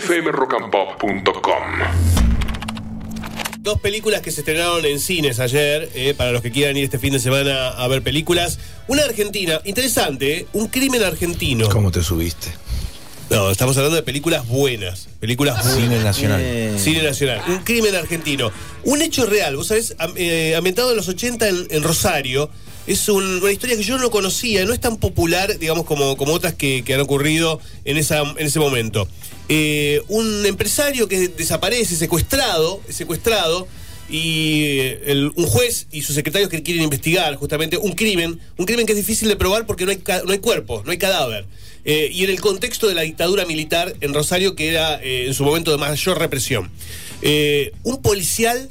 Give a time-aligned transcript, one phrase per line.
[0.00, 1.62] fmrockandpop.com.
[3.60, 6.98] Dos películas que se estrenaron en cines ayer, eh, para los que quieran ir este
[6.98, 8.58] fin de semana a ver películas.
[8.88, 11.68] Una argentina, interesante, eh, un crimen argentino.
[11.70, 12.48] ¿Cómo te subiste?
[13.30, 15.80] No, estamos hablando de películas buenas, películas buenas.
[15.80, 16.78] Cine nacional.
[16.78, 18.52] Cine nacional, un crimen argentino.
[18.84, 22.50] Un hecho real, vos sabés, eh, ambientado en los 80 en, en Rosario.
[22.86, 26.32] Es un- una historia que yo no conocía, no es tan popular, digamos, como, como
[26.32, 29.08] otras que, que han ocurrido en, esa, en ese momento.
[29.48, 33.66] Eh, un empresario que desaparece, secuestrado, es secuestrado,
[34.08, 38.86] y eh, un juez y sus secretarios que quieren investigar justamente un crimen, un crimen
[38.86, 41.44] que es difícil de probar porque no hay, no hay cuerpo, no hay cadáver.
[41.84, 45.44] Eh, y en el contexto de la dictadura militar en Rosario, que era en su
[45.44, 46.70] momento de mayor represión.
[47.82, 48.68] Un policial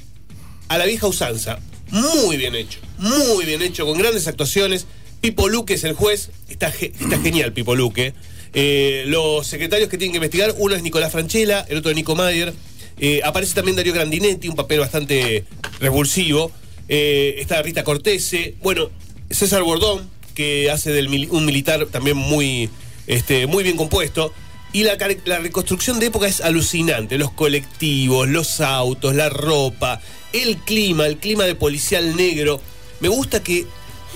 [0.69, 1.59] a la vieja usanza,
[1.95, 4.85] muy bien hecho, muy bien hecho, con grandes actuaciones.
[5.21, 8.13] Pipo Luque es el juez, está, está genial Pipo Luque.
[8.53, 12.15] Eh, los secretarios que tienen que investigar, uno es Nicolás Franchella, el otro es Nico
[12.15, 12.53] Mayer.
[12.99, 15.45] Eh, aparece también Darío Grandinetti, un papel bastante
[15.79, 16.51] revulsivo.
[16.87, 18.55] Eh, está Rita Cortese.
[18.61, 18.89] Bueno,
[19.29, 22.69] César Bordón, que hace de un militar también muy,
[23.07, 24.33] este, muy bien compuesto.
[24.75, 27.17] Y la, la reconstrucción de época es alucinante.
[27.17, 30.01] Los colectivos, los autos, la ropa,
[30.33, 32.59] el clima, el clima de policial negro.
[32.99, 33.65] Me gusta que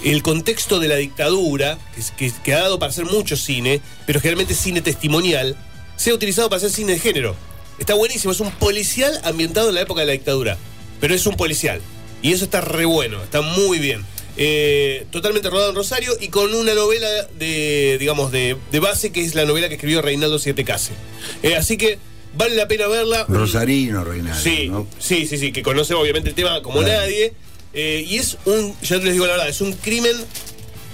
[0.03, 4.19] el contexto de la dictadura, que, que- que ha dado para hacer mucho cine, pero
[4.19, 5.55] generalmente cine testimonial,
[5.95, 7.37] sea utilizado para hacer cine de género.
[7.77, 10.57] Está buenísimo, es un policial ambientado en la época de la dictadura,
[10.99, 11.80] pero es un policial.
[12.21, 14.03] Y eso está re bueno, está muy bien.
[14.38, 19.21] Eh, totalmente rodado en Rosario y con una novela de, digamos, de, de base que
[19.21, 20.91] es la novela que escribió Reinaldo Siete Case.
[21.44, 21.97] Eh, así que
[22.36, 23.25] vale la pena verla.
[23.27, 24.39] Rosarino, Reinaldo.
[24.41, 24.88] Sí, ¿no?
[24.99, 27.02] sí, sí, sí, que conoce obviamente el tema como Claro.
[27.02, 27.33] nadie.
[27.73, 30.13] Eh, y es un, ya les digo la verdad, es un crimen,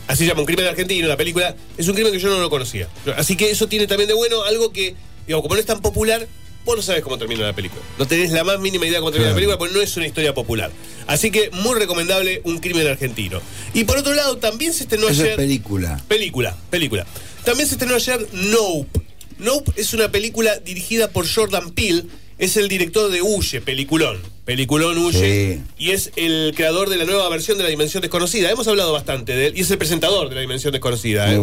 [0.08, 2.49] así se llama, un crimen argentino, la película, es un crimen que yo no lo
[2.49, 2.89] conocía.
[3.16, 4.95] Así que eso tiene también de bueno algo que,
[5.27, 6.27] digamos, como no es tan popular,
[6.66, 7.81] vos no sabes cómo termina la película.
[7.97, 10.08] No tenés la más mínima idea de cómo termina la película porque no es una
[10.08, 10.71] historia popular.
[11.08, 13.39] Así que muy recomendable un crimen argentino.
[13.73, 15.31] Y por otro lado, también se estrenó Esa ayer...
[15.31, 16.02] es película.
[16.08, 17.05] Película, película.
[17.43, 19.02] También se estrenó ayer Nope.
[19.37, 22.05] Nope es una película dirigida por Jordan Peele.
[22.37, 24.20] Es el director de Huye, peliculón.
[24.43, 25.55] Peliculón Huye.
[25.55, 25.64] Sí.
[25.77, 28.52] Y es el creador de la nueva versión de La Dimensión Desconocida.
[28.52, 29.54] Hemos hablado bastante de él.
[29.55, 31.31] Y es el presentador de La Dimensión Desconocida.
[31.31, 31.39] ¿eh?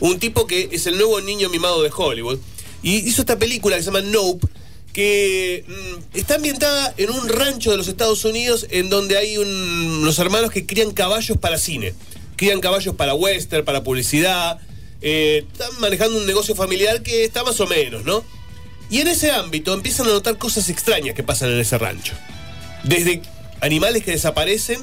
[0.00, 2.38] Un, tipo que es el nuevo niño mimado de Hollywood.
[2.84, 4.46] Y hizo esta película que se llama Nope.
[4.92, 9.48] Que mm, está ambientada en un rancho de los Estados Unidos en donde hay un-
[10.02, 11.94] unos hermanos que crían caballos para cine.
[12.36, 14.60] Crían caballos para western, para publicidad.
[15.02, 18.24] Eh, están manejando un negocio familiar que está más o menos, ¿no?
[18.90, 22.12] Y en ese ámbito empiezan a notar cosas extrañas que pasan en ese rancho.
[22.84, 23.20] Desde
[23.60, 24.78] animales que desaparecen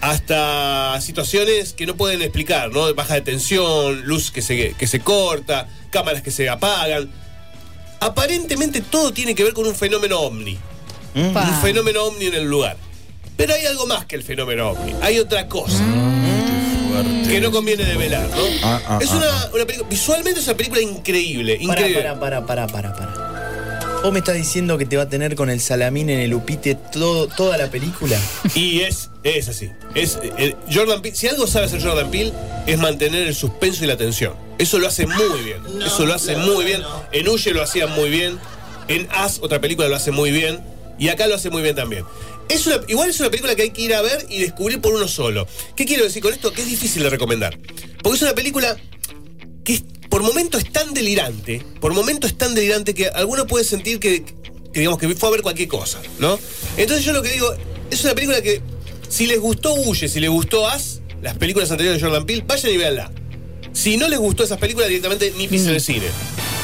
[0.00, 2.92] hasta situaciones que no pueden explicar, ¿no?
[2.94, 7.10] Baja de tensión, luz que se, que se corta, cámaras que se apagan.
[8.02, 10.58] Aparentemente todo tiene que ver con un fenómeno ovni.
[11.14, 12.76] Un fenómeno ovni en el lugar.
[13.36, 14.92] Pero hay algo más que el fenómeno ovni.
[15.00, 15.84] Hay otra cosa.
[17.28, 18.42] Que no conviene develar, ¿no?
[18.62, 19.88] Ah, ah, es ah, una, una película.
[19.88, 21.54] Visualmente es una película increíble.
[21.54, 22.02] Para, increíble.
[22.02, 23.31] para, para, para, para, para.
[24.02, 26.74] ¿Vos me estás diciendo que te va a tener con el salamín en el upite
[26.74, 28.18] todo, toda la película?
[28.54, 29.70] Y es, es así.
[29.94, 32.32] Es, eh, Jordan Peele, si algo sabe hacer Jordan Peele,
[32.66, 34.34] es mantener el suspenso y la tensión.
[34.58, 35.58] Eso lo hace muy bien.
[35.86, 36.82] Eso lo hace muy bien.
[37.12, 38.38] En Huye lo hacía muy bien.
[38.88, 40.60] En As, otra película, lo hace muy bien.
[40.98, 42.04] Y acá lo hace muy bien también.
[42.48, 44.92] Es una- igual es una película que hay que ir a ver y descubrir por
[44.94, 45.46] uno solo.
[45.76, 46.52] ¿Qué quiero decir con esto?
[46.52, 47.56] Que es difícil de recomendar.
[48.02, 48.76] Porque es una película
[49.64, 53.64] que es- por momentos es tan delirante, por momentos es tan delirante que alguno puede
[53.64, 56.38] sentir que, que digamos que fue a ver cualquier cosa, ¿no?
[56.76, 57.50] Entonces yo lo que digo,
[57.90, 58.60] es una película que
[59.08, 62.72] si les gustó Huye, si les gustó As, las películas anteriores de Jordan Peele, vayan
[62.72, 63.10] y véanla.
[63.72, 66.08] Si no les gustó esas películas, directamente ni pisen el cine.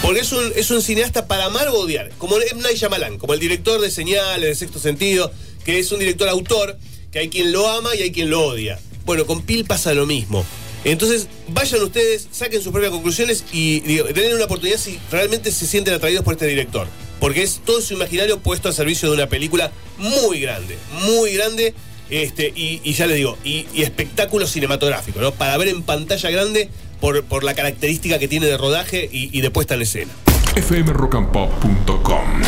[0.02, 2.10] Porque es un, es un cineasta para amar o odiar.
[2.18, 2.60] Como M.
[2.60, 5.32] Night Shyamalan, como el director de Señales, de Sexto Sentido,
[5.64, 6.76] que es un director autor,
[7.10, 8.78] que hay quien lo ama y hay quien lo odia.
[9.06, 10.44] Bueno, con Pil pasa lo mismo.
[10.84, 15.66] Entonces, vayan ustedes, saquen sus propias conclusiones y digo, denle una oportunidad si realmente se
[15.66, 16.86] sienten atraídos por este director.
[17.20, 21.74] Porque es todo su imaginario puesto al servicio de una película muy grande, muy grande.
[22.10, 25.32] Este, y, ya les digo, y, espectáculo cinematográfico, ¿no?
[25.32, 26.70] Para ver en pantalla grande
[27.00, 30.12] por, por la característica que tiene de rodaje y, y de puesta en escena.
[30.56, 32.42] fmrockandpop.com.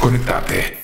[0.00, 0.81] Conectate.